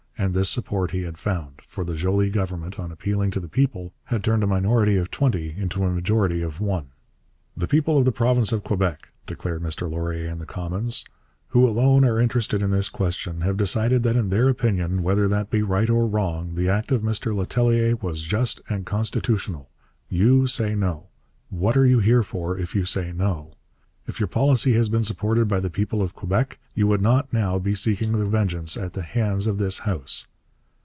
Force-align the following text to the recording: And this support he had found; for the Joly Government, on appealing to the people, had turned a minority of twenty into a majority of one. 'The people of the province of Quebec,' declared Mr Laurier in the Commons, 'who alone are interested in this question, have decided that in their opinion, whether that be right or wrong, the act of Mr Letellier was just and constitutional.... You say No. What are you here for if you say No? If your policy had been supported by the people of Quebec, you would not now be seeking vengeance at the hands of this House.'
And 0.17 0.35
this 0.35 0.51
support 0.51 0.91
he 0.91 1.01
had 1.01 1.17
found; 1.17 1.61
for 1.65 1.83
the 1.83 1.95
Joly 1.95 2.29
Government, 2.29 2.77
on 2.79 2.91
appealing 2.91 3.31
to 3.31 3.39
the 3.39 3.47
people, 3.47 3.91
had 4.03 4.23
turned 4.23 4.43
a 4.43 4.47
minority 4.47 4.95
of 4.97 5.09
twenty 5.09 5.51
into 5.57 5.83
a 5.83 5.89
majority 5.89 6.43
of 6.43 6.59
one. 6.61 6.89
'The 7.57 7.67
people 7.67 7.97
of 7.97 8.05
the 8.05 8.11
province 8.11 8.51
of 8.51 8.63
Quebec,' 8.63 9.09
declared 9.25 9.63
Mr 9.63 9.89
Laurier 9.89 10.27
in 10.27 10.37
the 10.37 10.45
Commons, 10.45 11.05
'who 11.47 11.67
alone 11.67 12.05
are 12.05 12.19
interested 12.19 12.61
in 12.61 12.69
this 12.69 12.87
question, 12.87 13.41
have 13.41 13.57
decided 13.57 14.03
that 14.03 14.15
in 14.15 14.29
their 14.29 14.47
opinion, 14.47 15.01
whether 15.01 15.27
that 15.27 15.49
be 15.49 15.63
right 15.63 15.89
or 15.89 16.05
wrong, 16.05 16.53
the 16.53 16.69
act 16.69 16.91
of 16.91 17.01
Mr 17.01 17.35
Letellier 17.35 17.95
was 17.99 18.21
just 18.21 18.61
and 18.69 18.85
constitutional.... 18.85 19.71
You 20.07 20.45
say 20.45 20.75
No. 20.75 21.07
What 21.49 21.75
are 21.75 21.85
you 21.85 21.97
here 21.97 22.21
for 22.21 22.59
if 22.59 22.75
you 22.75 22.85
say 22.85 23.11
No? 23.11 23.55
If 24.07 24.19
your 24.19 24.27
policy 24.27 24.73
had 24.73 24.89
been 24.89 25.03
supported 25.03 25.47
by 25.47 25.59
the 25.59 25.69
people 25.69 26.01
of 26.01 26.15
Quebec, 26.15 26.57
you 26.73 26.87
would 26.87 27.03
not 27.03 27.31
now 27.31 27.59
be 27.59 27.75
seeking 27.75 28.29
vengeance 28.31 28.75
at 28.75 28.93
the 28.93 29.03
hands 29.03 29.45
of 29.45 29.59
this 29.59 29.79
House.' 29.79 30.25